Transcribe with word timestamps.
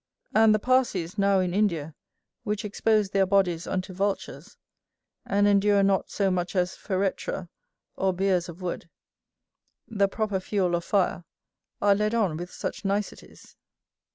And 0.33 0.51
the 0.55 0.57
Persees 0.57 1.19
now 1.19 1.37
in 1.41 1.53
India, 1.53 1.93
which 2.41 2.65
expose 2.65 3.11
their 3.11 3.27
bodies 3.27 3.67
unto 3.67 3.93
vultures, 3.93 4.57
and 5.27 5.47
endure 5.47 5.83
not 5.83 6.09
so 6.09 6.31
much 6.31 6.55
as 6.55 6.75
feretra 6.75 7.49
or 7.97 8.11
biers 8.11 8.49
of 8.49 8.63
wood, 8.63 8.89
the 9.87 10.07
proper 10.07 10.39
fuel 10.39 10.73
of 10.73 10.83
fire, 10.83 11.23
are 11.83 11.93
led 11.93 12.15
on 12.15 12.35
with 12.35 12.51
such 12.51 12.83
niceties. 12.83 13.55